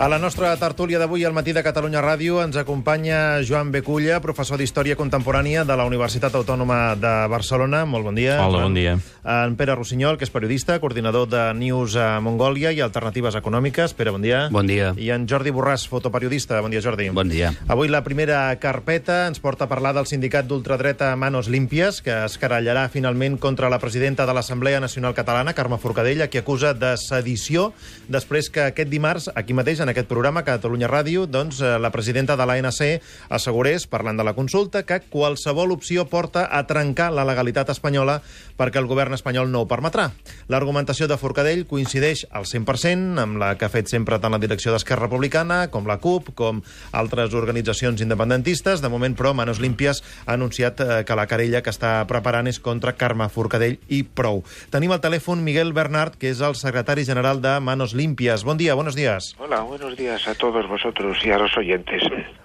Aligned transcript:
A 0.00 0.08
la 0.08 0.16
nostra 0.16 0.54
tertúlia 0.56 0.96
d'avui 0.96 1.26
al 1.28 1.34
matí 1.36 1.52
de 1.52 1.60
Catalunya 1.60 2.00
Ràdio 2.00 2.38
ens 2.40 2.56
acompanya 2.56 3.42
Joan 3.44 3.68
Beculla, 3.68 4.16
professor 4.24 4.56
d'Història 4.56 4.96
Contemporània 4.96 5.60
de 5.68 5.74
la 5.76 5.84
Universitat 5.84 6.32
Autònoma 6.38 6.94
de 6.96 7.10
Barcelona. 7.28 7.82
Molt 7.84 8.08
bon 8.08 8.16
dia. 8.16 8.38
Hola, 8.40 8.62
bon 8.64 8.72
dia. 8.72 8.94
En 9.28 9.58
Pere 9.60 9.74
Rossinyol, 9.76 10.16
que 10.16 10.24
és 10.24 10.32
periodista, 10.32 10.78
coordinador 10.80 11.26
de 11.28 11.42
News 11.52 11.98
a 12.00 12.14
Mongòlia 12.24 12.72
i 12.72 12.80
Alternatives 12.80 13.36
Econòmiques. 13.36 13.92
Pere, 13.92 14.14
bon 14.16 14.24
dia. 14.24 14.46
Bon 14.48 14.64
dia. 14.64 14.94
I 14.96 15.10
en 15.12 15.26
Jordi 15.28 15.52
Borràs, 15.52 15.84
fotoperiodista. 15.84 16.62
Bon 16.64 16.72
dia, 16.72 16.80
Jordi. 16.80 17.10
Bon 17.12 17.28
dia. 17.28 17.52
Avui 17.68 17.92
la 17.92 18.00
primera 18.00 18.56
carpeta 18.56 19.26
ens 19.28 19.36
porta 19.44 19.68
a 19.68 19.68
parlar 19.68 19.92
del 19.92 20.08
sindicat 20.08 20.48
d'ultradreta 20.48 21.12
Manos 21.20 21.52
Límpies, 21.52 22.00
que 22.00 22.22
es 22.24 22.38
carallarà 22.40 22.86
finalment 22.88 23.36
contra 23.36 23.68
la 23.68 23.82
presidenta 23.84 24.24
de 24.24 24.32
l'Assemblea 24.32 24.80
Nacional 24.80 25.12
Catalana, 25.12 25.52
Carme 25.52 25.76
Forcadell, 25.76 26.24
a 26.24 26.32
qui 26.32 26.40
acusa 26.40 26.72
de 26.72 26.96
sedició, 26.96 27.74
després 28.08 28.48
que 28.48 28.64
aquest 28.70 28.88
dimarts, 28.88 29.28
aquí 29.36 29.52
mateix, 29.52 29.84
en 29.84 29.89
aquest 29.90 30.08
programa, 30.08 30.44
Catalunya 30.46 30.88
Ràdio, 30.88 31.26
doncs, 31.26 31.60
eh, 31.60 31.78
la 31.78 31.90
presidenta 31.90 32.36
de 32.36 32.46
l'ANC 32.46 33.02
assegurés, 33.28 33.86
parlant 33.86 34.16
de 34.16 34.24
la 34.24 34.34
consulta, 34.34 34.84
que 34.84 35.00
qualsevol 35.00 35.72
opció 35.72 36.06
porta 36.08 36.46
a 36.50 36.64
trencar 36.66 37.10
la 37.12 37.26
legalitat 37.28 37.70
espanyola 37.70 38.20
perquè 38.60 38.80
el 38.80 38.88
govern 38.90 39.16
espanyol 39.16 39.50
no 39.50 39.62
ho 39.64 39.68
permetrà. 39.68 40.10
L'argumentació 40.52 41.08
de 41.08 41.16
Forcadell 41.20 41.66
coincideix 41.66 42.26
al 42.30 42.44
100% 42.48 43.20
amb 43.22 43.40
la 43.40 43.54
que 43.56 43.66
ha 43.66 43.72
fet 43.72 43.88
sempre 43.88 44.18
tant 44.20 44.34
la 44.34 44.40
direcció 44.42 44.74
d'Esquerra 44.74 45.06
Republicana 45.06 45.66
com 45.72 45.88
la 45.88 45.98
CUP, 46.02 46.32
com 46.36 46.60
altres 46.92 47.34
organitzacions 47.34 48.00
independentistes. 48.04 48.82
De 48.84 48.92
moment, 48.92 49.16
però, 49.16 49.32
Manos 49.34 49.60
Límpies 49.60 50.02
ha 50.26 50.34
anunciat 50.36 50.80
eh, 50.80 51.02
que 51.08 51.16
la 51.16 51.26
querella 51.30 51.62
que 51.64 51.72
està 51.72 51.98
preparant 52.10 52.50
és 52.50 52.60
contra 52.60 52.96
Carme 53.00 53.28
Forcadell 53.32 53.78
i 53.88 54.02
prou. 54.04 54.44
Tenim 54.70 54.92
al 54.92 55.02
telèfon 55.04 55.44
Miguel 55.44 55.72
Bernard, 55.76 56.18
que 56.20 56.30
és 56.30 56.44
el 56.44 56.56
secretari 56.58 57.06
general 57.08 57.40
de 57.40 57.56
Manos 57.64 57.94
Límpies. 57.96 58.44
Bon 58.44 58.60
dia, 58.60 58.74
buenos 58.74 58.94
días. 58.94 59.34
Hola, 59.38 59.62
días 59.88 60.28
a 60.28 60.34
todos 60.34 60.68
vosotros 60.68 61.18
y 61.24 61.30
a 61.30 61.38
los 61.38 61.56
oyentes. 61.56 62.02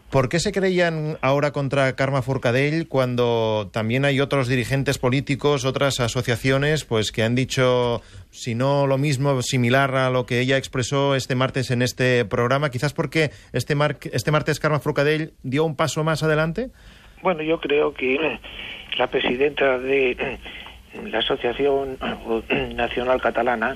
¿Por 0.10 0.30
qué 0.30 0.40
se 0.40 0.54
creían 0.54 1.18
ahora 1.22 1.52
contra 1.52 1.94
Karma 1.96 2.22
Forcadell 2.22 2.88
cuando 2.88 3.70
también 3.74 4.06
hay 4.06 4.22
otros 4.22 4.48
dirigentes 4.48 4.98
políticos, 4.98 5.66
otras 5.66 6.00
asociaciones, 6.00 6.86
pues 6.86 7.12
que 7.12 7.24
han 7.24 7.36
dicho, 7.36 8.02
si 8.32 8.56
no 8.56 8.88
lo 8.88 8.98
mismo, 8.98 9.42
similar 9.42 9.96
a 9.96 10.10
lo 10.10 10.26
que 10.26 10.40
ella 10.40 10.58
expresó 10.58 11.16
este 11.16 11.36
martes 11.36 11.70
en 11.72 11.82
este 11.82 12.24
programa? 12.24 12.70
Quizás 12.70 12.94
porque 12.94 13.32
este, 13.52 13.76
mar 13.76 13.98
este 14.14 14.32
martes 14.32 14.60
Karma 14.60 14.80
Forcadell 14.80 15.34
dio 15.44 15.66
un 15.66 15.76
paso 15.76 16.04
más 16.04 16.24
adelante. 16.24 16.70
Bueno, 17.22 17.42
yo 17.42 17.60
creo 17.60 17.94
que 17.94 18.40
la 18.98 19.08
presidenta 19.08 19.78
de 19.80 20.40
la 21.04 21.20
Asociación 21.20 21.98
Nacional 22.76 23.20
Catalana 23.20 23.76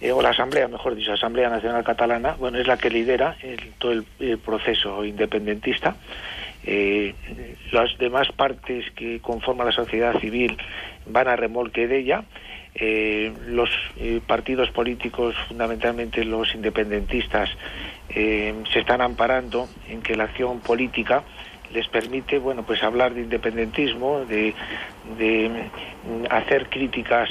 eh, 0.00 0.12
o 0.12 0.22
la 0.22 0.30
Asamblea, 0.30 0.66
mejor 0.66 0.94
dicho, 0.94 1.12
Asamblea 1.12 1.50
Nacional 1.50 1.84
Catalana, 1.84 2.34
bueno, 2.38 2.58
es 2.58 2.66
la 2.66 2.78
que 2.78 2.88
lidera 2.88 3.36
todo 3.78 3.92
el, 3.92 4.38
proceso 4.38 5.04
independentista. 5.04 5.96
Eh, 6.64 7.14
las 7.70 7.96
demás 7.98 8.28
partes 8.32 8.90
que 8.92 9.20
conforman 9.20 9.66
la 9.66 9.72
sociedad 9.72 10.18
civil 10.18 10.56
van 11.06 11.28
a 11.28 11.36
remolque 11.36 11.86
de 11.86 11.98
ella. 11.98 12.24
Eh, 12.74 13.32
los 13.48 13.68
partidos 14.26 14.70
políticos, 14.70 15.34
fundamentalmente 15.48 16.24
los 16.24 16.54
independentistas, 16.54 17.50
se 18.08 18.78
están 18.78 19.02
amparando 19.02 19.68
en 19.88 20.02
que 20.02 20.16
la 20.16 20.24
acción 20.24 20.60
política 20.60 21.22
les 21.72 21.86
permite 21.86 22.38
bueno 22.38 22.64
pues 22.64 22.82
hablar 22.82 23.14
de 23.14 23.20
independentismo 23.20 24.24
de, 24.24 24.52
de 25.16 25.70
hacer 26.28 26.68
críticas 26.68 27.30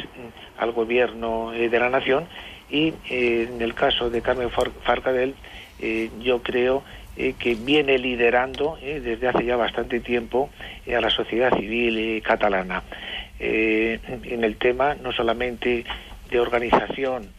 al 0.58 0.72
gobierno 0.72 1.52
de 1.52 1.80
la 1.80 1.90
nación 1.90 2.28
y 2.70 2.94
eh, 3.10 3.50
en 3.54 3.62
el 3.62 3.74
caso 3.74 4.10
de 4.10 4.22
Carmen 4.22 4.50
Farcadell 4.50 5.36
eh, 5.82 6.10
yo 6.22 6.44
creo 6.44 6.84
eh, 7.16 7.36
que 7.40 7.56
viene 7.56 7.98
liderando 7.98 8.78
eh, 8.82 9.00
desde 9.00 9.30
hace 9.30 9.46
ya 9.46 9.56
bastante 9.56 10.00
tiempo 10.00 10.50
a 10.88 11.00
la 11.00 11.10
sociedad 11.10 11.58
civil 11.58 12.22
catalana. 12.22 12.84
En 13.40 14.44
el 14.44 14.58
tema 14.58 14.96
no 14.96 15.14
solamente 15.14 15.86
de 16.30 16.40
organización 16.42 17.30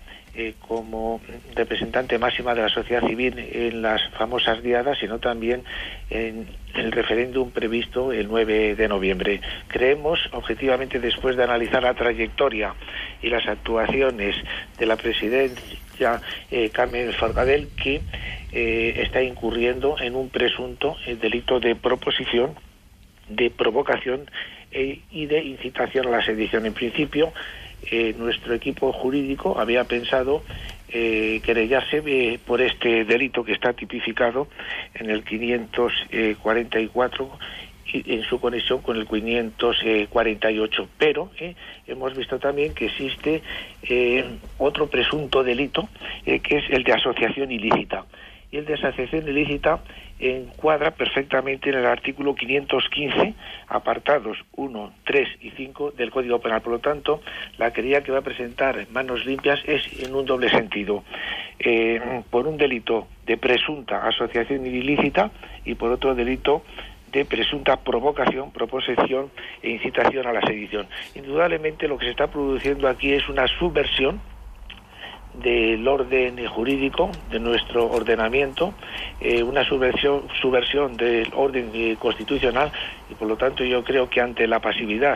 como 0.66 1.20
representante 1.54 2.18
máxima 2.18 2.54
de 2.54 2.62
la 2.62 2.68
sociedad 2.70 3.06
civil 3.06 3.38
en 3.38 3.82
las 3.82 4.00
famosas 4.12 4.62
diadas, 4.62 4.96
sino 4.98 5.18
también 5.18 5.62
en 6.08 6.46
el 6.74 6.92
referéndum 6.92 7.50
previsto 7.50 8.12
el 8.12 8.28
9 8.28 8.74
de 8.74 8.88
noviembre. 8.88 9.40
Creemos, 9.68 10.18
objetivamente, 10.32 11.00
después 11.00 11.36
de 11.36 11.44
analizar 11.44 11.82
la 11.82 11.94
trayectoria 11.94 12.74
y 13.22 13.28
las 13.28 13.46
actuaciones 13.46 14.36
de 14.78 14.86
la 14.86 14.96
presidencia 14.96 16.20
eh, 16.50 16.70
Carmen 16.70 17.12
Forcadell, 17.12 17.68
que 17.76 18.00
eh, 18.52 18.94
está 18.96 19.22
incurriendo 19.22 19.96
en 20.00 20.14
un 20.14 20.30
presunto 20.30 20.96
eh, 21.06 21.16
delito 21.16 21.60
de 21.60 21.76
proposición, 21.76 22.54
de 23.28 23.50
provocación 23.50 24.30
y 24.72 25.26
de 25.26 25.42
incitación 25.42 26.06
a 26.06 26.10
la 26.10 26.24
sedición. 26.24 26.64
En 26.64 26.74
principio, 26.74 27.32
nuestro 28.18 28.54
equipo 28.54 28.92
jurídico 28.92 29.58
había 29.58 29.82
pensado 29.82 30.44
eh, 30.92 31.40
querellarse 31.44 32.02
eh, 32.04 32.40
por 32.44 32.60
este 32.60 33.04
delito 33.04 33.44
que 33.44 33.52
está 33.52 33.72
tipificado 33.72 34.48
en 34.94 35.10
el 35.10 35.22
544 35.24 37.38
y 37.92 38.14
en 38.14 38.22
su 38.22 38.40
conexión 38.40 38.82
con 38.82 38.96
el 38.96 39.06
548. 39.06 40.88
Pero 40.98 41.30
eh, 41.38 41.54
hemos 41.86 42.16
visto 42.16 42.38
también 42.38 42.74
que 42.74 42.86
existe 42.86 43.42
eh, 43.82 44.24
otro 44.58 44.88
presunto 44.88 45.42
delito 45.42 45.88
eh, 46.26 46.40
que 46.40 46.58
es 46.58 46.64
el 46.70 46.84
de 46.84 46.92
asociación 46.92 47.50
ilícita. 47.50 48.04
Y 48.50 48.58
el 48.58 48.64
de 48.64 48.74
asociación 48.74 49.28
ilícita 49.28 49.80
encuadra 50.20 50.92
perfectamente 50.92 51.70
en 51.70 51.78
el 51.78 51.86
artículo 51.86 52.34
515, 52.34 53.34
apartados 53.68 54.38
1, 54.56 54.92
3 55.04 55.28
y 55.40 55.50
5 55.50 55.92
del 55.92 56.10
Código 56.10 56.40
Penal. 56.40 56.60
Por 56.60 56.74
lo 56.74 56.78
tanto, 56.78 57.22
la 57.58 57.72
querella 57.72 58.02
que 58.02 58.12
va 58.12 58.18
a 58.18 58.22
presentar 58.22 58.78
en 58.78 58.92
manos 58.92 59.24
limpias 59.24 59.60
es 59.66 59.82
en 60.02 60.14
un 60.14 60.26
doble 60.26 60.50
sentido. 60.50 61.04
Eh, 61.58 62.22
por 62.30 62.46
un 62.46 62.56
delito 62.56 63.06
de 63.26 63.36
presunta 63.36 64.06
asociación 64.06 64.66
ilícita 64.66 65.30
y 65.64 65.74
por 65.74 65.92
otro 65.92 66.14
delito 66.14 66.62
de 67.12 67.24
presunta 67.24 67.76
provocación, 67.76 68.52
proposición 68.52 69.30
e 69.62 69.70
incitación 69.70 70.26
a 70.26 70.32
la 70.32 70.40
sedición. 70.42 70.86
Indudablemente 71.14 71.88
lo 71.88 71.98
que 71.98 72.06
se 72.06 72.12
está 72.12 72.28
produciendo 72.28 72.88
aquí 72.88 73.12
es 73.12 73.28
una 73.28 73.46
subversión 73.46 74.20
del 75.34 75.86
orden 75.86 76.44
jurídico 76.46 77.10
de 77.30 77.40
nuestro 77.40 77.90
ordenamiento, 77.90 78.74
eh, 79.20 79.42
una 79.42 79.64
subversión, 79.64 80.22
subversión 80.40 80.96
del 80.96 81.30
orden 81.34 81.70
eh, 81.74 81.96
constitucional 81.98 82.72
y 83.10 83.14
por 83.14 83.28
lo 83.28 83.36
tanto 83.36 83.64
yo 83.64 83.84
creo 83.84 84.08
que 84.08 84.20
ante 84.20 84.46
la 84.46 84.60
pasividad 84.60 85.14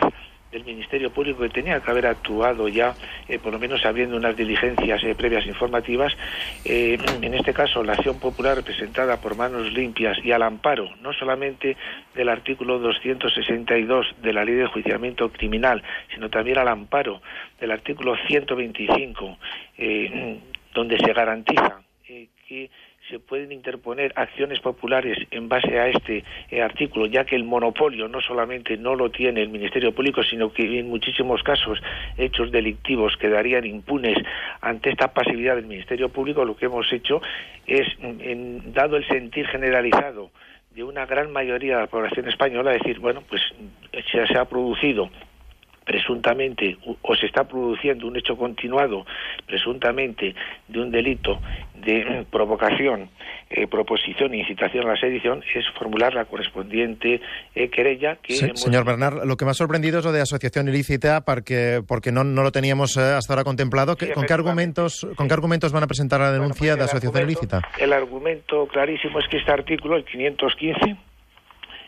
del 0.51 0.63
Ministerio 0.63 1.11
Público 1.11 1.41
que 1.41 1.49
tenía 1.49 1.79
que 1.81 1.91
haber 1.91 2.07
actuado 2.07 2.67
ya, 2.67 2.95
eh, 3.27 3.39
por 3.39 3.53
lo 3.53 3.59
menos 3.59 3.85
habiendo 3.85 4.15
unas 4.15 4.37
diligencias 4.37 5.03
eh, 5.03 5.15
previas 5.15 5.45
informativas. 5.45 6.15
Eh, 6.63 6.97
en 7.21 7.33
este 7.33 7.53
caso, 7.53 7.83
la 7.83 7.93
acción 7.93 8.19
popular 8.19 8.55
representada 8.55 9.19
por 9.19 9.35
manos 9.35 9.73
limpias 9.73 10.17
y 10.23 10.31
al 10.31 10.43
amparo, 10.43 10.89
no 11.01 11.13
solamente 11.13 11.75
del 12.13 12.29
artículo 12.29 12.79
262 12.79 14.15
de 14.21 14.33
la 14.33 14.45
Ley 14.45 14.55
de 14.55 14.63
Enjuiciamiento 14.63 15.29
Criminal, 15.31 15.83
sino 16.13 16.29
también 16.29 16.57
al 16.57 16.67
amparo 16.67 17.21
del 17.59 17.71
artículo 17.71 18.15
125, 18.27 19.37
donde 20.73 20.97
se 20.97 21.13
garantiza 21.13 21.81
que 22.47 22.69
se 23.09 23.19
pueden 23.19 23.51
interponer 23.51 24.11
acciones 24.15 24.59
populares 24.59 25.17
en 25.29 25.47
base 25.47 25.79
a 25.79 25.87
este 25.89 26.23
eh, 26.49 26.61
artículo, 26.61 27.05
ya 27.05 27.23
que 27.23 27.35
el 27.35 27.43
monopolio 27.43 28.07
no 28.07 28.19
solamente 28.19 28.77
no 28.77 28.95
lo 28.95 29.11
tiene 29.11 29.43
el 29.43 29.49
Ministerio 29.49 29.93
Público, 29.93 30.23
sino 30.23 30.51
que 30.51 30.79
en 30.79 30.89
muchísimos 30.89 31.43
casos 31.43 31.79
hechos 32.17 32.51
delictivos 32.51 33.15
quedarían 33.17 33.65
impunes 33.65 34.17
ante 34.61 34.89
esta 34.89 35.13
pasividad 35.13 35.55
del 35.55 35.67
Ministerio 35.67 36.09
Público, 36.09 36.45
lo 36.45 36.55
que 36.55 36.65
hemos 36.65 36.91
hecho 36.91 37.21
es, 37.67 37.87
en, 38.01 38.73
dado 38.73 38.97
el 38.97 39.07
sentir 39.07 39.47
generalizado 39.47 40.31
de 40.71 40.83
una 40.83 41.05
gran 41.05 41.31
mayoría 41.31 41.75
de 41.75 41.81
la 41.81 41.87
población 41.87 42.27
española, 42.27 42.71
decir, 42.71 42.99
bueno, 42.99 43.23
pues 43.29 43.41
se, 44.11 44.27
se 44.27 44.37
ha 44.37 44.45
producido 44.45 45.09
presuntamente 45.85 46.77
o 47.03 47.15
se 47.15 47.27
está 47.27 47.47
produciendo 47.47 48.07
un 48.07 48.17
hecho 48.17 48.35
continuado 48.35 49.05
presuntamente 49.45 50.35
de 50.67 50.79
un 50.79 50.91
delito 50.91 51.39
de 51.85 52.25
provocación, 52.31 53.09
eh, 53.49 53.67
proposición 53.67 54.33
e 54.33 54.37
incitación 54.39 54.85
a 54.85 54.93
la 54.93 54.97
sedición 54.97 55.43
es 55.53 55.63
formular 55.77 56.13
la 56.13 56.25
correspondiente 56.25 57.21
eh, 57.53 57.69
querella 57.69 58.17
que 58.21 58.33
sí, 58.33 58.45
hemos... 58.45 58.61
Señor 58.61 58.85
Bernard, 58.85 59.23
lo 59.25 59.37
que 59.37 59.45
me 59.45 59.51
ha 59.51 59.53
sorprendido 59.53 59.99
es 59.99 60.05
lo 60.05 60.11
de 60.11 60.21
asociación 60.21 60.67
ilícita 60.67 61.21
porque, 61.21 61.81
porque 61.87 62.11
no, 62.11 62.23
no 62.23 62.43
lo 62.43 62.51
teníamos 62.51 62.97
eh, 62.97 63.01
hasta 63.01 63.33
ahora 63.33 63.43
contemplado. 63.43 63.95
Sí, 63.99 64.07
¿Con, 64.13 64.25
qué 64.25 64.33
argumentos, 64.33 65.07
¿Con 65.15 65.27
qué 65.27 65.33
argumentos 65.33 65.71
van 65.71 65.83
a 65.83 65.87
presentar 65.87 66.19
la 66.19 66.31
denuncia 66.31 66.73
bueno, 66.73 66.77
pues 66.77 66.91
de 66.91 66.97
asociación 66.97 67.29
ilícita? 67.29 67.61
El 67.79 67.93
argumento 67.93 68.67
clarísimo 68.67 69.19
es 69.19 69.27
que 69.27 69.37
este 69.37 69.51
artículo, 69.51 69.95
el 69.95 70.05
515, 70.05 70.97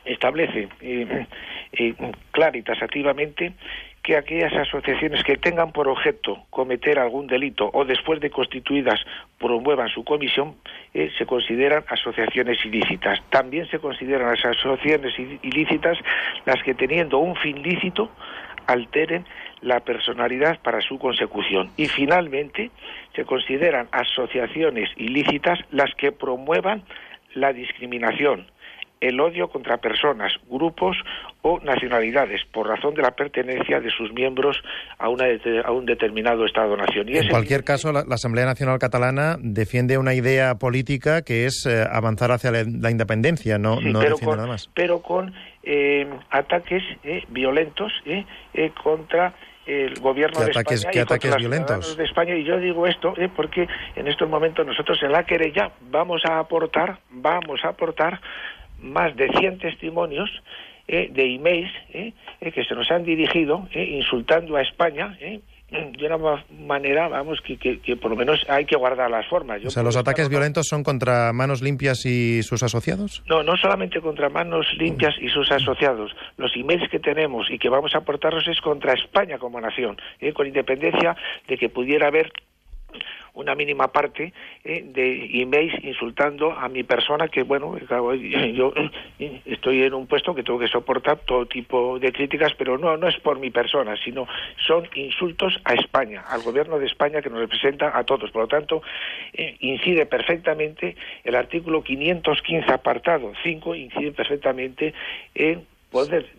establece 0.07 0.69
eh, 0.81 1.25
eh, 1.73 1.94
clara 2.31 2.57
y 2.57 2.61
tasativamente 2.61 3.53
que 4.07 4.15
aquellas 4.15 4.54
asociaciones 4.54 5.21
que 5.25 5.36
tengan 5.36 5.74
por 5.74 5.89
objeto 5.89 6.45
cometer 6.50 6.98
algún 6.98 7.27
delito 7.27 7.69
o 7.74 7.83
después 7.83 8.21
de 8.21 8.30
constituidas 8.30 9.01
promuevan 9.38 9.89
su 9.89 10.06
comisión, 10.06 10.56
eh, 10.94 11.12
se 11.18 11.25
consideran 11.25 11.83
asociaciones 11.89 12.57
ilícitas. 12.63 13.19
También 13.30 13.68
se 13.69 13.80
consideran 13.80 14.33
asociaciones 14.33 15.13
ilícitas 15.19 15.98
las 16.45 16.63
que 16.63 16.74
teniendo 16.74 17.18
un 17.18 17.36
fin 17.36 17.62
lícito 17.62 18.09
alteren 18.65 19.25
la 19.59 19.81
personalidad 19.81 20.57
para 20.62 20.80
su 20.80 20.98
consecución. 20.98 21.71
Y 21.75 21.88
finalmente 21.88 22.71
se 23.13 23.25
consideran 23.25 23.89
asociaciones 23.92 24.89
ilícitas 24.95 25.59
las 25.69 25.94
que 25.95 26.13
promuevan 26.13 26.83
la 27.33 27.51
discriminación, 27.51 28.48
el 29.01 29.19
odio 29.19 29.49
contra 29.49 29.77
personas, 29.77 30.33
grupos 30.49 30.97
o 31.41 31.59
nacionalidades 31.59 32.41
por 32.51 32.67
razón 32.67 32.95
de 32.95 33.01
la 33.01 33.11
pertenencia 33.11 33.79
de 33.79 33.89
sus 33.91 34.11
miembros 34.13 34.57
a, 34.97 35.09
una, 35.09 35.25
a 35.63 35.71
un 35.71 35.85
determinado 35.85 36.45
Estado-nación. 36.45 37.07
En 37.09 37.29
cualquier 37.29 37.63
caso, 37.63 37.91
la, 37.91 38.05
Asamblea 38.09 38.45
Nacional 38.45 38.79
Catalana 38.79 39.38
defiende 39.39 39.97
una 39.97 40.13
idea 40.13 40.55
política 40.55 41.21
que 41.21 41.45
es 41.45 41.65
eh, 41.65 41.85
avanzar 41.89 42.31
hacia 42.31 42.51
la, 42.51 42.91
independencia, 42.91 43.57
no, 43.57 43.79
no 43.79 43.99
defiende 43.99 44.35
nada 44.35 44.47
más. 44.47 44.69
Pero 44.73 45.01
con 45.01 45.33
eh, 45.63 46.07
ataques 46.31 46.83
eh, 47.03 47.23
violentos 47.29 47.91
contra 48.81 49.33
el 49.67 49.99
gobierno 49.99 50.39
de 50.39 50.51
España 50.51 50.91
y 50.94 50.99
ataques 50.99 51.35
violentos? 51.35 51.97
de 51.97 52.03
España 52.05 52.35
y 52.35 52.45
yo 52.45 52.57
digo 52.57 52.88
esto 52.88 53.13
porque 53.35 53.67
en 53.95 54.07
estos 54.07 54.29
momentos 54.29 54.65
nosotros 54.65 54.97
en 55.03 55.11
la 55.11 55.25
querella 55.25 55.71
vamos 55.91 56.23
a 56.25 56.39
aportar 56.39 56.99
vamos 57.11 57.59
a 57.65 57.69
aportar 57.69 58.21
más 58.81 59.15
de 59.15 59.29
100 59.29 59.59
testimonios 59.59 60.29
eh, 60.88 61.09
de 61.12 61.35
emails 61.35 61.69
eh, 61.94 62.13
eh, 62.39 62.51
que 62.53 62.63
se 62.63 62.74
nos 62.74 62.89
han 62.91 63.03
dirigido 63.03 63.68
insultando 63.74 64.56
a 64.56 64.62
España 64.62 65.18
de 65.69 66.06
una 66.06 66.45
manera, 66.65 67.09
vamos, 67.09 67.41
que, 67.41 67.57
que, 67.57 67.97
por 67.97 68.12
lo 68.12 68.15
menos 68.15 68.45
hay 68.47 68.63
que 68.63 68.77
guardar 68.77 69.12
las 69.12 69.27
formas. 69.27 69.62
o 69.65 69.69
sea, 69.69 69.83
¿los 69.83 69.97
ataques 69.97 70.29
violentos 70.29 70.65
son 70.65 70.81
contra 70.81 71.33
Manos 71.33 71.62
Limpias 71.62 72.06
y 72.06 72.41
sus 72.41 72.63
asociados? 72.63 73.21
No, 73.27 73.44
no 73.44 73.57
solamente 73.57 74.00
contra 74.00 74.29
Manos 74.29 74.65
Limpias 74.77 75.15
y 75.19 75.27
sus 75.27 75.51
asociados. 75.51 76.15
Los 76.38 76.56
emails 76.56 76.89
que 76.89 77.00
tenemos 77.00 77.51
y 77.51 77.59
que 77.59 77.68
vamos 77.68 77.94
a 77.95 77.97
aportarlos 77.97 78.47
es 78.47 78.62
contra 78.62 78.94
España 78.94 79.38
como 79.39 79.59
nación, 79.59 79.97
con 80.33 80.47
independencia 80.47 81.18
de 81.50 81.57
que 81.57 81.68
pudiera 81.68 82.07
haber 82.07 82.31
una 83.37 83.53
mínima 83.55 83.91
parte 83.91 84.33
eh, 84.63 84.83
de 84.83 85.41
emails 85.41 85.73
insultando 85.83 86.51
a 86.51 86.67
mi 86.69 86.83
persona, 86.83 87.27
que 87.27 87.43
bueno, 87.43 87.77
yo 88.53 88.73
estoy 89.45 89.83
en 89.83 89.93
un 89.93 90.07
puesto 90.07 90.33
que 90.33 90.43
tengo 90.43 90.59
que 90.59 90.67
soportar 90.67 91.19
todo 91.19 91.45
tipo 91.45 91.99
de 91.99 92.11
críticas, 92.11 92.53
pero 92.57 92.77
no, 92.77 92.97
no 92.97 93.07
es 93.07 93.17
por 93.17 93.39
mi 93.39 93.51
persona, 93.51 93.95
sino 94.03 94.27
son 94.65 94.87
insultos 94.95 95.59
a 95.65 95.75
España, 95.75 96.25
al 96.27 96.41
gobierno 96.41 96.79
de 96.79 96.87
España 96.87 97.21
que 97.21 97.29
nos 97.29 97.39
representa 97.39 97.97
a 97.97 98.03
todos. 98.03 98.31
Por 98.31 98.43
lo 98.43 98.47
tanto, 98.47 98.81
eh, 99.33 99.55
incide 99.59 100.05
perfectamente 100.05 100.95
el 101.23 101.35
artículo 101.35 101.83
515 101.83 102.71
apartado 102.71 103.33
5, 103.43 103.75
incide 103.75 104.11
perfectamente 104.11 104.93
en 105.35 105.65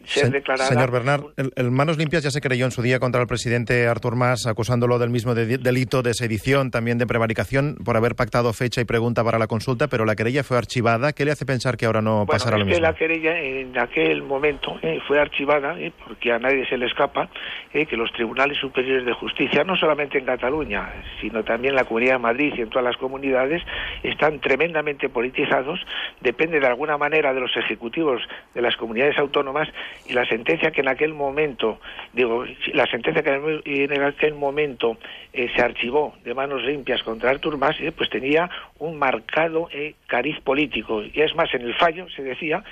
Señor 0.05 0.91
Bernard, 0.91 1.25
el, 1.37 1.71
Manos 1.71 1.99
Limpias 1.99 2.23
ya 2.23 2.31
se 2.31 2.41
creyó 2.41 2.65
en 2.65 2.71
su 2.71 2.83
día 2.83 2.99
contra 2.99 3.21
el 3.21 3.27
presidente 3.27 3.87
Artur 3.87 4.17
Mas, 4.17 4.47
acusándolo 4.47 4.99
del 4.99 5.11
mismo 5.11 5.35
delito 5.35 6.03
de 6.03 6.15
sedición, 6.15 6.71
también 6.71 6.99
de 6.99 7.07
prevaricación, 7.07 7.77
por 7.85 7.97
haber 7.97 8.15
pactado 8.15 8.53
fecha 8.53 8.81
y 8.81 8.85
pregunta 8.85 9.25
para 9.25 9.39
la 9.39 9.47
consulta, 9.47 9.89
pero 9.89 10.05
la 10.05 10.17
querella 10.17 10.45
fue 10.45 10.57
archivada. 10.59 11.13
¿Qué 11.13 11.25
le 11.25 11.33
hace 11.33 11.47
pensar 11.47 11.77
que 11.77 11.87
ahora 11.87 12.03
no 12.03 12.27
pasará 12.27 12.59
lo 12.59 12.65
mismo? 12.65 12.77
Que 12.77 12.83
la 12.83 12.95
querella 12.95 13.39
en 13.39 13.79
aquel 13.79 14.23
momento 14.23 14.79
eh, 14.83 15.01
fue 15.07 15.21
archivada, 15.21 15.79
eh, 15.79 15.93
porque 16.07 16.33
a 16.33 16.39
nadie 16.39 16.67
se 16.69 16.77
le 16.77 16.87
escapa, 16.87 17.29
eh, 17.73 17.87
que 17.87 17.97
los 17.97 18.13
tribunales 18.13 18.59
superiores 18.59 19.05
de 19.05 19.13
justicia, 19.13 19.65
no 19.65 19.77
solamente 19.77 20.19
en 20.19 20.25
Cataluña, 20.25 20.93
sino 21.21 21.45
también 21.45 21.73
en 21.73 21.77
la 21.77 21.85
Comunidad 21.85 22.15
de 22.15 22.19
Madrid 22.19 22.53
y 22.57 22.63
en 22.63 22.71
todas 22.71 22.85
las 22.85 22.97
comunidades, 22.97 23.63
están 24.03 24.41
tremendamente 24.41 25.09
politizados, 25.09 25.81
depende 26.21 26.61
de 26.61 26.67
alguna 26.67 26.97
manera 26.97 27.35
de 27.35 27.41
los 27.41 27.57
ejecutivos 27.57 28.23
de 28.55 28.63
las 28.63 28.77
comunidades 28.77 29.19
autónomas 29.49 29.69
y 30.07 30.13
la 30.13 30.27
sentencia 30.27 30.71
que 30.71 30.81
en 30.81 30.89
aquel 30.89 31.15
momento, 31.15 31.81
digo, 32.13 32.45
la 32.73 32.87
sentencia 32.87 33.23
que 33.23 33.61
en 33.65 34.03
aquel 34.03 34.35
momento 34.35 34.99
eh, 35.33 35.49
se 35.55 35.63
archivó 35.63 36.15
de 36.25 36.35
manos 36.35 36.63
limpias 36.63 37.03
contra 37.03 37.31
Artur 37.31 37.59
Mas, 37.59 37.77
eh, 37.81 37.93
pues 37.93 38.11
tenía 38.11 38.49
un 38.79 38.99
marcado 38.99 39.69
eh, 39.73 39.95
cariz 40.07 40.41
político. 40.41 41.03
Y 41.03 41.21
es 41.21 41.35
más, 41.35 41.53
en 41.55 41.63
el 41.63 41.75
fallo 41.75 42.09
se 42.11 42.23
decía 42.23 42.63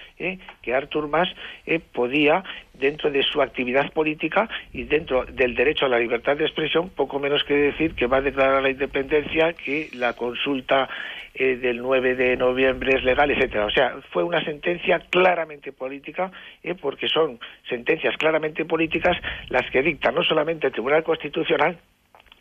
que 0.63 0.75
Artur 0.75 1.09
Mas 1.09 1.29
podía 1.93 2.43
dentro 2.79 3.11
de 3.11 3.23
su 3.23 3.43
actividad 3.43 3.93
política 3.93 4.49
y 4.73 4.85
dentro 4.85 5.25
del 5.25 5.55
derecho 5.55 5.87
a 5.87 5.89
la 5.89 5.99
libertad 5.99 6.37
de 6.37 6.45
expresión, 6.45 6.91
poco 6.91 7.19
menos 7.19 7.45
que 7.45 7.55
decir 7.55 7.95
que 7.95 8.07
va 8.07 8.19
a 8.19 8.23
declarar 8.23 8.63
la 8.63 8.71
independencia, 8.71 9.53
que 9.53 9.89
la 9.95 10.13
consulta 10.15 10.89
eh, 11.35 11.57
del 11.57 11.79
9 11.79 12.15
de 12.15 12.37
noviembre 12.37 12.97
es 12.97 13.05
legal, 13.05 13.31
etcétera. 13.31 13.67
O 13.67 13.71
sea, 13.71 13.97
fue 14.11 14.23
una 14.23 14.43
sentencia 14.43 15.01
claramente 15.11 15.71
política, 15.73 16.31
eh, 16.63 16.75
porque 16.75 17.09
son 17.09 17.39
sentencias 17.69 18.17
claramente 18.17 18.65
políticas 18.65 19.17
las 19.49 19.71
que 19.71 19.83
dicta 19.83 20.11
no 20.13 20.23
solamente 20.23 20.69
el 20.69 20.73
Tribunal 20.73 21.05
Constitucional, 21.05 21.77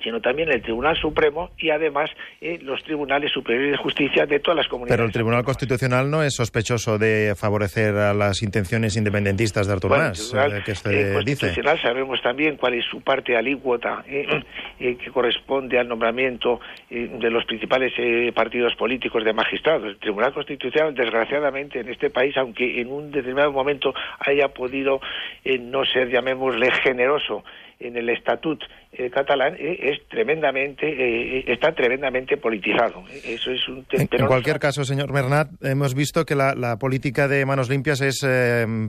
sino 0.06 0.22
también 0.22 0.52
el 0.52 0.62
Tribunal 0.62 0.96
Supremo 0.96 1.50
y 1.57 1.72
además 1.72 2.12
eh, 2.40 2.60
los 2.62 2.84
tribunales 2.84 3.31
superiores 3.31 3.72
de 3.72 3.78
justicia 3.78 4.28
de 4.28 4.40
todas 4.40 4.56
las 4.56 4.68
comunidades. 4.68 4.98
Pero 4.98 5.07
el 5.07 5.12
Tribunal 5.12 5.44
Constitucional 5.44 6.12
no 6.12 6.22
es 6.22 6.36
sospechoso 6.36 7.00
de 7.00 7.34
favorecer 7.36 7.96
a 7.96 8.13
las 8.13 8.44
intenciones 8.44 8.96
independentistas 8.98 9.66
de 9.66 9.74
Artur 9.74 9.98
Mas, 9.98 10.31
eh, 10.36 10.62
que 10.63 10.75
se 10.75 11.12
Constitucional 11.12 11.81
sabemos 11.81 12.22
también 12.22 12.56
cuál 12.56 12.75
es 12.75 12.86
su 12.86 13.02
parte 13.02 13.36
alícuota 13.36 14.06
eh, 14.07 14.44
que 14.78 15.12
corresponde 15.12 15.80
al 15.80 15.88
nombramiento 15.88 16.60
de 16.90 17.31
los 17.31 17.44
principales 17.46 17.92
partidos 18.36 18.75
políticos 18.75 19.24
de 19.24 19.34
magistrados. 19.34 19.86
El 19.86 19.98
Tribunal 19.98 20.34
Constitucional, 20.34 20.94
desgraciadamente, 20.94 21.80
en 21.80 21.90
este 21.90 22.12
país, 22.12 22.38
aunque 22.38 22.80
en 22.80 22.92
un 22.92 23.10
determinado 23.10 23.52
momento 23.52 23.92
haya 24.19 24.50
podido 24.50 25.02
no 25.62 25.84
ser, 25.86 26.12
llamémosle, 26.12 26.72
generoso 26.84 27.44
en 27.80 27.98
el 27.98 28.10
estatut 28.10 28.62
eh, 28.97 29.09
catalán 29.09 29.56
eh, 29.59 29.77
es 29.80 30.07
tremendamente 30.07 30.88
eh, 30.88 31.44
está 31.47 31.74
tremendamente 31.74 32.38
politizado 32.38 33.03
eso 33.25 33.51
es 33.51 33.68
un 33.68 33.86
en, 33.92 34.25
cualquier 34.27 34.59
caso 34.59 34.83
señor 34.83 35.12
Bernat 35.13 35.50
hemos 35.62 35.95
visto 35.95 36.25
que 36.25 36.36
la, 36.36 36.56
la 36.56 36.77
política 36.77 37.27
de 37.27 37.45
manos 37.45 37.69
limpias 37.69 38.01
es 38.01 38.25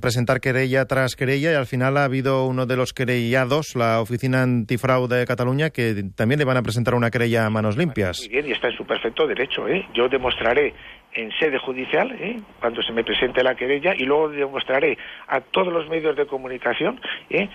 presentar 0.00 0.40
querella 0.40 0.84
tras 0.86 1.16
querella 1.16 1.52
y 1.52 1.54
al 1.54 1.66
final 1.66 1.96
ha 1.96 2.04
habido 2.04 2.46
uno 2.46 2.66
de 2.66 2.76
los 2.76 2.92
querellados 2.92 3.74
la 3.76 4.00
oficina 4.00 4.42
antifraude 4.42 5.16
de 5.16 5.26
Cataluña 5.26 5.70
que 5.70 6.04
también 6.14 6.38
le 6.38 6.44
van 6.44 6.56
a 6.56 6.62
presentar 6.62 6.94
una 6.94 7.10
querella 7.10 7.46
a 7.46 7.50
manos 7.50 7.76
limpias 7.76 8.20
muy 8.20 8.28
bien 8.28 8.48
y 8.48 8.52
está 8.52 8.68
en 8.68 8.76
su 8.76 8.86
perfecto 8.86 9.26
derecho 9.26 9.66
yo 9.94 10.08
demostraré 10.08 10.74
en 11.16 11.32
sede 11.38 11.58
judicial, 11.58 12.12
¿eh? 12.20 12.40
cuando 12.60 12.82
se 12.82 12.92
me 12.92 13.02
presente 13.02 13.42
la 13.42 13.54
querella, 13.54 13.94
y 13.96 14.04
luego 14.04 14.28
demostraré 14.28 14.98
a 15.26 15.40
todos 15.40 15.72
los 15.72 15.88
medios 15.88 16.14
de 16.14 16.26
comunicación 16.26 17.00
¿eh? 17.30 17.48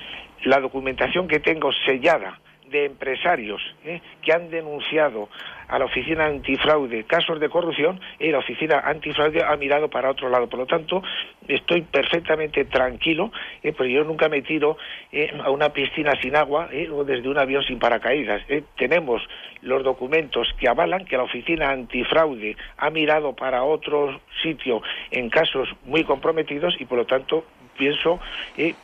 La 0.43 0.59
documentación 0.59 1.27
que 1.27 1.39
tengo 1.39 1.71
sellada 1.85 2.39
de 2.71 2.85
empresarios 2.85 3.61
¿eh? 3.85 4.01
que 4.21 4.33
han 4.33 4.49
denunciado 4.49 5.29
a 5.67 5.77
la 5.77 5.85
oficina 5.85 6.25
antifraude 6.25 7.03
casos 7.03 7.39
de 7.39 7.49
corrupción 7.49 7.99
y 8.19 8.29
la 8.29 8.39
oficina 8.39 8.79
antifraude 8.79 9.43
ha 9.43 9.55
mirado 9.57 9.89
para 9.89 10.09
otro 10.09 10.29
lado. 10.29 10.49
Por 10.49 10.59
lo 10.59 10.65
tanto, 10.65 11.03
estoy 11.47 11.81
perfectamente 11.81 12.65
tranquilo, 12.65 13.31
¿eh? 13.61 13.71
porque 13.73 13.91
yo 13.91 14.03
nunca 14.03 14.29
me 14.29 14.41
tiro 14.41 14.77
¿eh? 15.11 15.31
a 15.43 15.49
una 15.51 15.69
piscina 15.69 16.13
sin 16.21 16.35
agua 16.35 16.69
o 16.91 17.03
desde 17.03 17.29
un 17.29 17.37
avión 17.37 17.63
sin 17.63 17.77
paracaídas. 17.77 18.41
Tenemos 18.77 19.21
los 19.61 19.83
documentos 19.83 20.53
que 20.59 20.67
avalan 20.67 21.05
que 21.05 21.17
la 21.17 21.23
oficina 21.23 21.69
antifraude 21.69 22.55
ha 22.77 22.89
mirado 22.89 23.33
para 23.33 23.63
otro 23.63 24.19
sitio 24.41 24.81
en 25.11 25.29
casos 25.29 25.69
muy 25.85 26.03
comprometidos 26.03 26.75
y, 26.79 26.85
por 26.85 26.97
lo 26.97 27.05
tanto, 27.05 27.45
pienso 27.77 28.19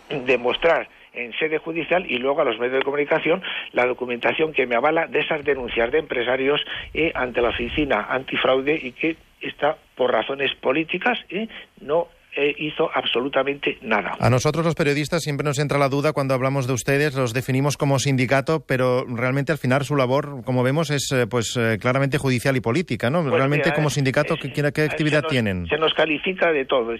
demostrar 0.09 0.87
en 1.17 1.33
sede 1.33 1.57
judicial 1.57 2.05
y 2.09 2.17
luego 2.17 2.41
a 2.41 2.45
los 2.45 2.59
medios 2.59 2.79
de 2.79 2.83
comunicación 2.83 3.41
la 3.73 3.85
documentación 3.85 4.53
que 4.53 4.65
me 4.65 4.75
avala 4.75 5.07
de 5.07 5.19
esas 5.19 5.43
denuncias 5.43 5.91
de 5.91 5.99
empresarios 5.99 6.61
eh, 6.93 7.11
ante 7.15 7.41
la 7.41 7.49
oficina 7.49 8.07
antifraude 8.09 8.79
y 8.81 8.91
que 8.91 9.17
está 9.41 9.77
por 9.95 10.11
razones 10.11 10.53
políticas 10.55 11.19
y 11.29 11.49
no 11.81 12.07
eh, 12.35 12.53
hizo 12.59 12.89
absolutamente 12.93 13.79
nada. 13.81 14.15
A 14.19 14.29
nosotros 14.29 14.63
los 14.63 14.75
periodistas 14.75 15.23
siempre 15.23 15.43
nos 15.43 15.57
entra 15.57 15.79
la 15.79 15.89
duda 15.89 16.13
cuando 16.13 16.35
hablamos 16.35 16.67
de 16.67 16.73
ustedes, 16.73 17.15
los 17.15 17.33
definimos 17.33 17.77
como 17.77 17.97
sindicato, 17.97 18.63
pero 18.67 19.05
realmente 19.05 19.51
al 19.51 19.57
final 19.57 19.83
su 19.85 19.95
labor, 19.95 20.43
como 20.45 20.61
vemos, 20.61 20.91
es 20.91 21.11
eh, 21.11 21.25
pues 21.27 21.59
claramente 21.79 22.19
judicial 22.19 22.55
y 22.55 22.61
política, 22.61 23.09
¿no? 23.09 23.23
Pues 23.23 23.33
realmente 23.33 23.73
como 23.73 23.89
sindicato, 23.89 24.35
¿qué, 24.37 24.51
qué 24.51 24.81
actividad 24.83 25.23
tienen? 25.23 25.65
Se 25.67 25.77
nos 25.77 25.93
califica 25.95 26.51
de 26.51 26.65
todo. 26.65 26.93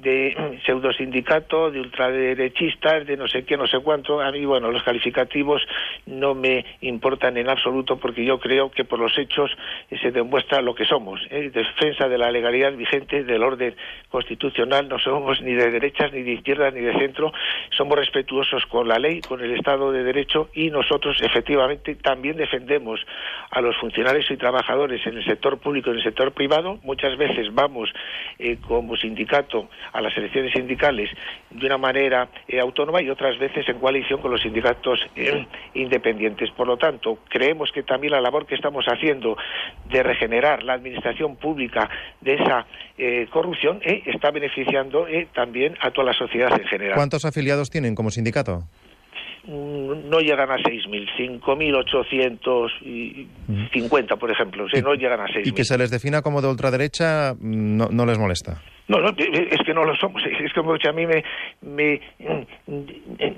De 0.00 0.60
pseudosindicato, 0.64 1.70
de 1.70 1.80
ultraderechistas, 1.80 3.06
de 3.06 3.16
no 3.16 3.26
sé 3.28 3.44
qué, 3.44 3.56
no 3.56 3.66
sé 3.66 3.78
cuánto. 3.80 4.20
A 4.20 4.30
mí, 4.30 4.44
bueno, 4.44 4.70
los 4.70 4.82
calificativos 4.82 5.62
no 6.06 6.34
me 6.34 6.64
importan 6.80 7.36
en 7.36 7.48
absoluto 7.48 7.98
porque 7.98 8.24
yo 8.24 8.38
creo 8.38 8.70
que 8.70 8.84
por 8.84 8.98
los 8.98 9.16
hechos 9.18 9.50
se 10.00 10.10
demuestra 10.10 10.60
lo 10.62 10.74
que 10.74 10.84
somos. 10.84 11.20
¿eh? 11.30 11.50
Defensa 11.50 12.08
de 12.08 12.18
la 12.18 12.30
legalidad 12.30 12.72
vigente, 12.72 13.24
del 13.24 13.42
orden 13.42 13.74
constitucional, 14.08 14.88
no 14.88 14.98
somos 14.98 15.40
ni 15.42 15.54
de 15.54 15.70
derechas, 15.70 16.12
ni 16.12 16.22
de 16.22 16.32
izquierdas, 16.32 16.72
ni 16.74 16.80
de 16.80 16.92
centro. 16.98 17.32
Somos 17.76 17.98
respetuosos 17.98 18.66
con 18.66 18.88
la 18.88 18.98
ley, 18.98 19.20
con 19.20 19.40
el 19.40 19.52
Estado 19.52 19.92
de 19.92 20.04
Derecho 20.04 20.50
y 20.54 20.70
nosotros 20.70 21.20
efectivamente 21.22 21.94
también 21.96 22.36
defendemos 22.36 23.00
a 23.50 23.60
los 23.60 23.76
funcionarios 23.76 24.30
y 24.30 24.36
trabajadores 24.36 25.06
en 25.06 25.16
el 25.16 25.24
sector 25.24 25.58
público 25.58 25.90
y 25.90 25.92
en 25.92 25.98
el 25.98 26.04
sector 26.04 26.32
privado. 26.32 26.78
Muchas 26.82 27.16
veces 27.16 27.52
vamos 27.54 27.90
eh, 28.38 28.58
como 28.66 28.96
sindicato 28.96 29.68
a 29.92 30.00
las 30.00 30.16
elecciones 30.16 30.52
sindicales 30.52 31.10
de 31.50 31.66
una 31.66 31.78
manera 31.78 32.28
eh, 32.48 32.60
autónoma 32.60 33.02
y 33.02 33.10
otras 33.10 33.38
veces 33.38 33.68
en 33.68 33.78
coalición 33.78 34.20
con 34.20 34.30
los 34.30 34.42
sindicatos 34.42 35.00
eh, 35.14 35.46
independientes. 35.74 36.50
Por 36.50 36.66
lo 36.66 36.76
tanto, 36.76 37.18
creemos 37.28 37.70
que 37.72 37.82
también 37.82 38.12
la 38.12 38.20
labor 38.20 38.46
que 38.46 38.54
estamos 38.54 38.84
haciendo 38.86 39.36
de 39.88 40.02
regenerar 40.02 40.62
la 40.62 40.74
administración 40.74 41.36
pública 41.36 41.88
de 42.20 42.34
esa 42.34 42.66
eh, 42.98 43.26
corrupción 43.30 43.80
está 43.82 44.30
beneficiando 44.30 45.06
también 45.34 45.76
a 45.80 45.90
toda 45.90 46.06
la 46.06 46.14
sociedad 46.14 46.50
en 46.58 46.66
general. 46.66 46.94
¿Cuántos 46.94 47.24
afiliados 47.24 47.70
tienen 47.70 47.94
como 47.94 48.10
sindicato? 48.10 48.64
Mm, 49.46 50.10
no 50.10 50.18
llegan 50.18 50.50
a 50.50 50.56
6.000, 50.56 51.40
5.850, 51.40 54.18
por 54.18 54.30
ejemplo. 54.30 54.64
O 54.64 54.68
sea, 54.68 54.82
no 54.82 54.92
llegan 54.94 55.20
a 55.20 55.26
6.000. 55.26 55.46
¿Y 55.46 55.52
que 55.52 55.64
se 55.64 55.78
les 55.78 55.90
defina 55.90 56.20
como 56.22 56.42
de 56.42 56.48
ultraderecha 56.48 57.34
no, 57.40 57.88
no 57.88 58.06
les 58.06 58.18
molesta? 58.18 58.60
No, 58.88 59.00
no, 59.00 59.08
es 59.18 59.60
que 59.64 59.74
no 59.74 59.84
lo 59.84 59.96
somos. 59.96 60.24
Es 60.24 60.52
que 60.52 60.88
a 60.88 60.92
mí 60.92 61.06
me, 61.06 61.24
me 61.62 62.00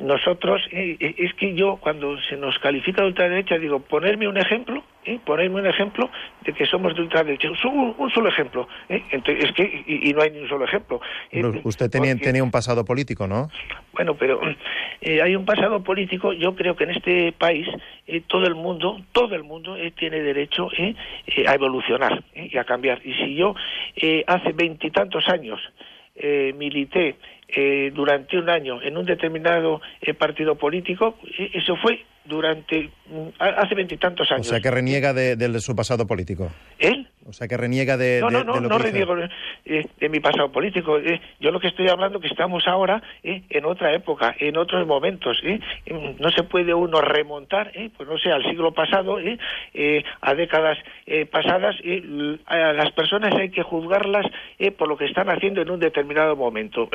nosotros, 0.00 0.60
eh, 0.72 0.96
eh, 1.00 1.14
es 1.18 1.32
que 1.34 1.54
yo 1.54 1.76
cuando 1.76 2.20
se 2.22 2.36
nos 2.36 2.58
califica 2.58 3.02
de 3.02 3.08
ultraderecha 3.08 3.58
digo, 3.58 3.80
ponerme 3.80 4.28
un 4.28 4.36
ejemplo, 4.36 4.84
¿eh? 5.08 5.20
ponerme 5.24 5.60
un 5.60 5.66
ejemplo 5.66 6.10
de 6.44 6.52
que 6.52 6.66
somos 6.66 6.94
de 6.94 7.02
ultraderecha. 7.02 7.48
Un, 7.50 7.94
un 7.96 8.10
solo 8.10 8.28
ejemplo. 8.28 8.68
¿eh? 8.88 9.02
Entonces, 9.10 9.44
es 9.44 9.52
que, 9.52 9.84
y, 9.86 10.12
no 10.12 10.22
hay 10.22 10.30
ni 10.30 10.38
un 10.38 10.48
solo 10.48 10.64
ejemplo. 10.64 11.00
usted 11.64 11.90
tenía, 11.90 12.16
tenía 12.16 12.42
un 12.42 12.50
pasado 12.50 12.84
político, 12.84 13.26
¿no? 13.26 13.48
Bueno, 13.92 14.14
pero 14.14 14.40
hay 15.02 15.34
un 15.34 15.44
pasado 15.44 15.82
político. 15.82 16.32
Yo 16.32 16.54
creo 16.54 16.76
que 16.76 16.84
en 16.84 16.90
este 16.90 17.32
país 17.32 17.66
todo 18.28 18.46
el 18.46 18.54
mundo, 18.54 19.00
todo 19.12 19.34
el 19.34 19.42
mundo 19.42 19.76
tiene 19.96 20.20
derecho 20.20 20.68
a 21.46 21.54
evolucionar 21.54 22.22
y 22.34 22.56
a 22.56 22.64
cambiar. 22.64 23.00
Y 23.04 23.14
si 23.14 23.34
yo 23.34 23.54
hace 24.26 24.52
veintitantos 24.52 25.28
años 25.28 25.60
eh, 26.20 26.52
milité 26.56 27.14
eh, 27.46 27.92
durante 27.94 28.36
un 28.36 28.50
año 28.50 28.82
en 28.82 28.96
un 28.96 29.06
determinado 29.06 29.80
eh, 30.00 30.14
partido 30.14 30.56
político, 30.56 31.14
eso 31.54 31.76
fue 31.76 32.04
durante 32.28 32.90
mm, 33.06 33.28
hace 33.38 33.74
veintitantos 33.74 34.30
años. 34.30 34.46
O 34.46 34.50
sea, 34.50 34.60
que 34.60 34.70
reniega 34.70 35.12
de, 35.12 35.60
su 35.60 35.74
pasado 35.74 36.06
político. 36.06 36.52
¿Él? 36.78 37.08
O 37.26 37.32
sea, 37.32 37.48
que 37.48 37.56
reniega 37.56 37.96
de, 37.96 38.20
no, 38.20 38.30
no, 38.30 38.44
no, 38.44 38.60
no 38.60 38.78
reniego 38.78 39.16
eh, 39.64 39.86
de, 39.98 40.08
mi 40.08 40.20
pasado 40.20 40.52
político. 40.52 40.98
Eh. 40.98 41.20
yo 41.40 41.50
lo 41.50 41.60
que 41.60 41.68
estoy 41.68 41.88
hablando 41.88 42.20
que 42.20 42.28
estamos 42.28 42.66
ahora 42.66 43.02
eh, 43.22 43.42
en 43.50 43.64
otra 43.64 43.92
época, 43.92 44.34
en 44.38 44.56
otros 44.56 44.86
momentos. 44.86 45.42
no 46.18 46.30
se 46.30 46.42
puede 46.44 46.72
uno 46.72 47.00
remontar, 47.00 47.72
pues 47.96 48.08
no 48.08 48.18
sé, 48.18 48.30
al 48.30 48.44
siglo 48.44 48.72
pasado, 48.72 49.18
a 50.20 50.34
décadas 50.34 50.78
pasadas. 51.30 51.76
a 52.46 52.72
las 52.72 52.92
personas 52.92 53.34
hay 53.34 53.50
que 53.50 53.62
juzgarlas 53.62 54.26
por 54.76 54.88
lo 54.88 54.96
que 54.96 55.06
están 55.06 55.28
haciendo 55.28 55.60
en 55.60 55.70
un 55.70 55.80
determinado 55.80 56.36
momento 56.36 56.88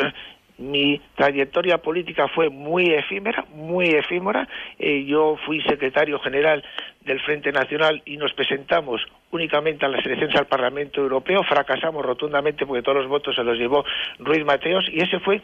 mi 0.57 1.01
trayectoria 1.15 1.79
política 1.79 2.27
fue 2.27 2.50
muy 2.50 2.93
efímera, 2.93 3.45
muy 3.53 3.88
efímera. 3.89 4.48
Eh, 4.77 5.05
yo 5.05 5.38
fui 5.45 5.62
secretario 5.62 6.19
general 6.19 6.63
del 7.01 7.19
Frente 7.22 7.51
Nacional 7.51 8.01
y 8.05 8.17
nos 8.17 8.33
presentamos 8.33 9.01
únicamente 9.31 9.86
a 9.86 9.89
las 9.89 10.05
elecciones 10.05 10.36
al 10.36 10.48
Parlamento 10.48 11.01
Europeo. 11.01 11.43
Fracasamos 11.43 12.05
rotundamente 12.05 12.65
porque 12.65 12.83
todos 12.83 13.00
los 13.00 13.07
votos 13.07 13.36
se 13.36 13.43
los 13.43 13.57
llevó 13.57 13.83
Ruiz 14.19 14.45
Mateos 14.45 14.86
y 14.89 15.01
ese 15.01 15.19
fue 15.19 15.41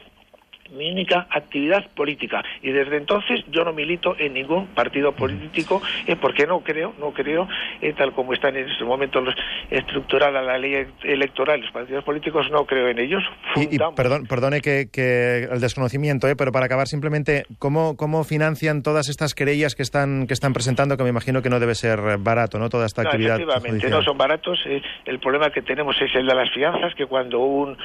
mi 0.71 0.91
única 0.91 1.27
actividad 1.29 1.89
política. 1.95 2.43
Y 2.61 2.71
desde 2.71 2.97
entonces 2.97 3.43
yo 3.51 3.63
no 3.63 3.73
milito 3.73 4.15
en 4.17 4.33
ningún 4.33 4.67
partido 4.67 5.11
político 5.13 5.81
eh, 6.07 6.15
porque 6.15 6.45
no 6.45 6.61
creo 6.61 6.93
no 6.99 7.11
creo 7.11 7.47
eh, 7.81 7.93
tal 7.93 8.13
como 8.13 8.33
están 8.33 8.55
en 8.55 8.69
estos 8.69 8.87
momentos 8.87 9.23
los, 9.23 9.35
estructurada 9.69 10.41
la 10.41 10.57
ley 10.57 10.87
electoral 11.03 11.61
los 11.61 11.71
partidos 11.71 12.03
políticos 12.03 12.47
no 12.51 12.65
creo 12.65 12.87
en 12.89 12.99
ellos. 12.99 13.23
Y, 13.55 13.77
perdón 13.95 14.25
perdone 14.25 14.61
que, 14.61 14.89
que, 14.91 15.47
el 15.51 15.59
desconocimiento 15.59 16.27
eh, 16.27 16.35
pero 16.35 16.51
para 16.51 16.65
acabar 16.65 16.87
simplemente 16.87 17.45
cómo 17.57 17.95
cómo 17.97 18.23
financian 18.23 18.83
todas 18.83 19.09
estas 19.09 19.33
querellas 19.33 19.75
que 19.75 19.83
están 19.83 20.27
que 20.27 20.33
están 20.33 20.53
presentando 20.53 20.97
que 20.97 21.03
me 21.03 21.09
imagino 21.09 21.41
que 21.41 21.49
no 21.49 21.59
debe 21.59 21.75
ser 21.75 22.17
barato 22.19 22.59
no 22.59 22.69
toda 22.69 22.85
esta 22.85 23.03
no, 23.03 23.09
actividad 23.09 23.35
efectivamente 23.35 23.89
no 23.89 24.03
son 24.03 24.17
baratos 24.17 24.59
eh, 24.65 24.81
el 25.05 25.19
problema 25.19 25.49
que 25.51 25.61
tenemos 25.61 25.95
es 26.01 26.13
el 26.15 26.27
de 26.27 26.35
las 26.35 26.51
fianzas 26.51 26.93
que 26.95 27.05
cuando 27.05 27.39
un 27.39 27.77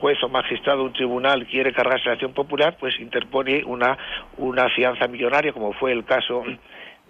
juez 0.00 0.22
o 0.22 0.28
magistrado 0.28 0.84
un 0.84 0.92
tribunal 0.92 1.46
quiere 1.46 1.72
cargarse 1.72 2.06
la 2.06 2.12
acción 2.12 2.32
popular, 2.32 2.76
pues 2.78 2.98
interpone 3.00 3.64
una, 3.64 3.98
una 4.38 4.68
fianza 4.70 5.08
millonaria, 5.08 5.52
como 5.52 5.72
fue 5.72 5.92
el 5.92 6.04
caso 6.04 6.44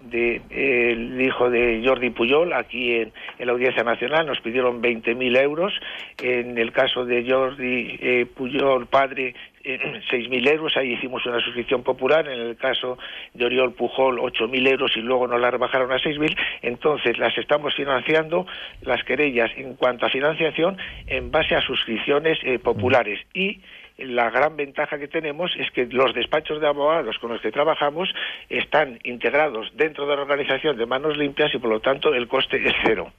de 0.03 0.41
el 0.49 1.21
hijo 1.21 1.49
de 1.49 1.81
Jordi 1.85 2.09
Puyol 2.09 2.53
aquí 2.53 2.95
en, 2.95 3.13
la 3.39 3.51
Audiencia 3.51 3.83
Nacional. 3.83 4.25
Nos 4.25 4.39
pidieron 4.41 4.81
20.000 4.81 5.41
euros. 5.41 5.73
En 6.21 6.57
el 6.57 6.71
caso 6.71 7.05
de 7.05 7.29
Jordi 7.29 7.97
eh, 7.99 8.25
Puyol 8.25 8.87
padre 8.87 9.29
eh, 9.29 9.35
6.000 10.11 10.49
euros 10.49 10.75
ahí 10.75 10.93
hicimos 10.93 11.25
una 11.25 11.39
suscripción 11.39 11.83
popular 11.83 12.27
en 12.27 12.39
el 12.39 12.57
caso 12.57 12.97
de 13.33 13.45
Oriol 13.45 13.73
Pujol 13.73 14.19
8.000 14.19 14.67
euros 14.71 14.91
y 14.97 15.01
luego 15.01 15.27
nos 15.27 15.39
la 15.39 15.51
rebajaron 15.51 15.91
a 15.91 15.97
6.000 15.97 16.37
entonces 16.61 17.17
las 17.17 17.37
estamos 17.37 17.73
financiando 17.73 18.45
las 18.81 19.03
querellas 19.03 19.51
en 19.55 19.75
cuanto 19.75 20.05
a 20.05 20.09
financiación 20.09 20.77
en 21.07 21.31
base 21.31 21.55
a 21.55 21.61
suscripciones 21.61 22.37
eh, 22.43 22.59
populares 22.59 23.19
y 23.33 23.61
la 23.97 24.29
gran 24.29 24.57
ventaja 24.57 24.97
que 24.97 25.07
tenemos 25.07 25.55
es 25.57 25.69
que 25.71 25.85
los 25.85 26.13
despachos 26.13 26.59
de 26.59 26.67
abogados 26.67 27.17
con 27.19 27.31
los 27.31 27.41
que 27.41 27.51
trabajamos 27.51 28.13
están 28.49 28.99
integrados 29.03 29.71
dentro 29.75 30.07
de 30.07 30.15
la 30.15 30.23
organización 30.23 30.77
de 30.77 30.85
manos 30.85 31.15
limpias 31.15 31.53
y 31.53 31.59
por 31.59 31.69
lo 31.69 31.79
tanto 31.79 32.13
el 32.13 32.27
coste 32.27 32.57
es 32.57 32.73
cero. 32.83 33.11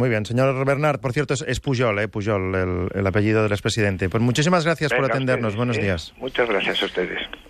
Muy 0.00 0.08
bien, 0.08 0.24
señor 0.24 0.64
Bernard, 0.64 0.98
por 0.98 1.12
cierto, 1.12 1.34
es, 1.34 1.60
Pujol, 1.60 1.98
eh, 1.98 2.08
Pujol 2.08 2.88
el, 2.94 3.06
apellido 3.06 3.42
del 3.42 3.52
expresidente. 3.52 4.08
Pues 4.08 4.22
muchísimas 4.22 4.64
gracias 4.64 4.94
por 4.94 5.04
atendernos. 5.04 5.56
Buenos 5.56 5.76
eh. 5.76 5.82
días. 5.82 6.14
Muchas 6.16 6.48
gracias 6.48 6.82
a 6.82 6.86
ustedes. 6.86 7.20